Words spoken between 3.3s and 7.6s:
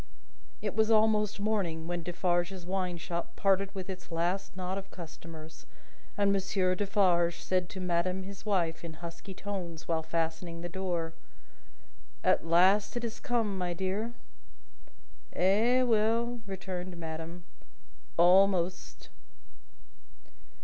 parted with its last knot of customers, and Monsieur Defarge